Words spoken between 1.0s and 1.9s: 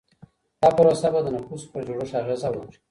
به د نفوسو پر